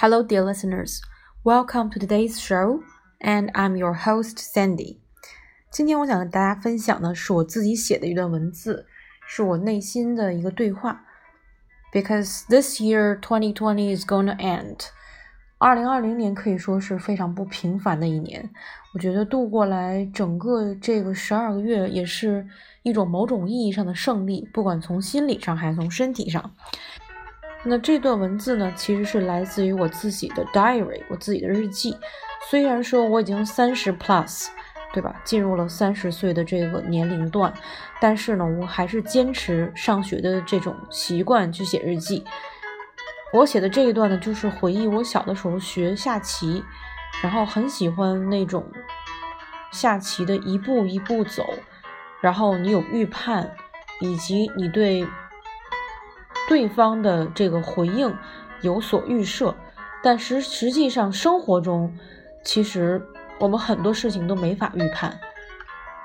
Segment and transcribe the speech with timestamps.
[0.00, 1.02] Hello, dear listeners.
[1.44, 2.82] Welcome to today's show,
[3.20, 4.96] and I'm your host Sandy.
[5.70, 8.86] 今天我想跟大家分享的是我自己写的一段文字，
[9.26, 11.04] 是我内心的一个对话。
[11.92, 14.86] Because this year 2020 is going to end.
[15.58, 18.48] 二零二零年可以说是非常不平凡的一年。
[18.94, 22.48] 我觉得度过来整个这个十二个月，也是
[22.84, 26.54] 一种某种意义上的胜利，不管从心理上还是从身体上。
[27.62, 31.94] 那这段文字呢，其实是来自于我自己的 diary，我自己的日记。
[32.48, 34.48] 虽然说我已经三十 plus，
[34.94, 35.14] 对吧？
[35.24, 37.52] 进入了三十岁的这个年龄段，
[38.00, 42.24] 但是呢，我还是坚持上学的这种习惯去写日记。
[43.34, 46.64] 我写的这一段呢，就是回忆我小的时候学下棋，
[47.22, 48.66] 然后很喜欢那种
[49.70, 51.44] 下棋的一步一步走，
[52.22, 53.52] 然后你有预判，
[54.00, 55.06] 以及你对。
[56.50, 58.12] 对方的这个回应
[58.60, 59.54] 有所预设，
[60.02, 61.96] 但实实际上生活中，
[62.42, 63.00] 其实
[63.38, 65.16] 我们很多事情都没法预判，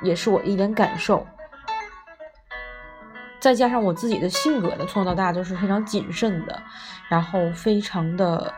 [0.00, 1.26] 也是我一点感受。
[3.40, 6.62] 再加上我自己的性格呢，从小到大都是非常谨慎的，
[7.08, 8.54] 然后非常的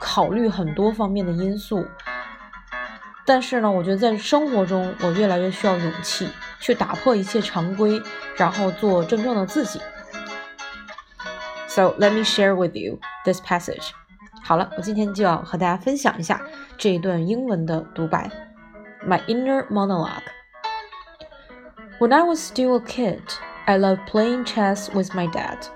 [0.00, 1.84] 考虑很多方面的因素。
[3.24, 6.28] 但是呢，我觉得在生活中，我越来越需要勇气
[6.60, 8.00] 去打破一切常规，
[8.36, 9.80] 然后做真正的自己。
[11.75, 13.91] So let me share with you this passage.
[14.43, 16.41] 好了，我今天就要和大家分享一下
[16.77, 18.29] 这一段英文的独白。
[19.07, 20.23] My inner monologue.
[21.99, 23.21] When I was still a kid,
[23.65, 25.67] I loved playing chess with my dad.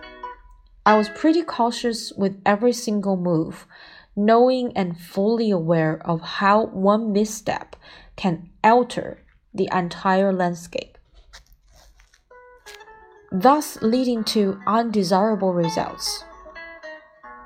[0.84, 3.66] I was pretty cautious with every single move,
[4.16, 7.76] knowing and fully aware of how one misstep
[8.16, 9.20] can alter
[9.54, 10.89] the entire landscape
[13.33, 16.25] thus leading to undesirable results.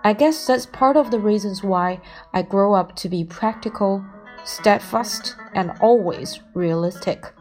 [0.02, 2.00] I guess that's part of the reasons why
[2.32, 4.04] I grow up to be practical,
[4.44, 7.32] steadfast, and always realistic.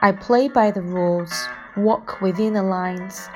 [0.00, 3.28] I play by the rules, walk within the lines,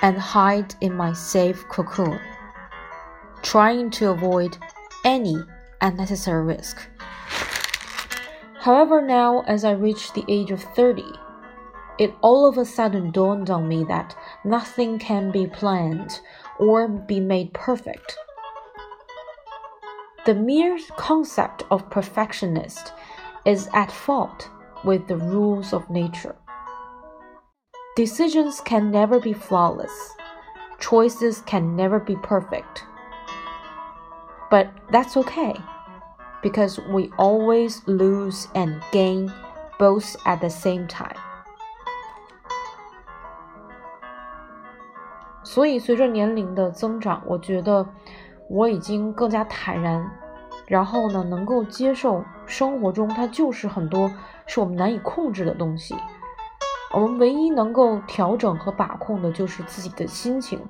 [0.00, 2.20] and hide in my safe cocoon,
[3.42, 4.56] trying to avoid
[5.04, 5.36] any
[5.80, 6.78] unnecessary risk.
[8.66, 11.04] However, now as I reach the age of 30,
[12.00, 16.18] it all of a sudden dawned on me that nothing can be planned
[16.58, 18.18] or be made perfect.
[20.24, 22.92] The mere concept of perfectionist
[23.44, 24.50] is at fault
[24.84, 26.34] with the rules of nature.
[27.94, 30.10] Decisions can never be flawless.
[30.80, 32.82] Choices can never be perfect.
[34.50, 35.54] But that's okay
[36.42, 39.30] because we always lose and gain
[39.78, 41.16] both at the same time.
[45.42, 47.86] 所以，随着年龄的增长，我觉得
[48.48, 50.10] 我已经更加坦然，
[50.66, 54.10] 然后呢，能够接受生活中它就是很多
[54.46, 55.94] 是我们难以控制的东西。
[56.92, 60.60] 我们唯一能够调整和把控的就是自己的心情。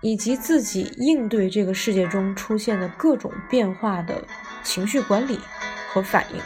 [0.00, 4.22] 以及自己应对这个世界中出现的各种变化的
[4.62, 5.38] 情绪管理
[5.92, 6.40] 和反应，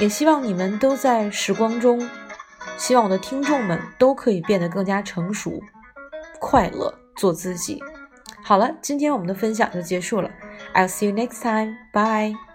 [0.00, 2.08] 也希望你们都在时光中，
[2.76, 5.62] 希望我的听众们都可以变得更加成熟、
[6.40, 7.82] 快乐，做自己。
[8.42, 10.30] 好了，今天我们的分享就结束了
[10.74, 12.53] ，I'll see you next time，bye。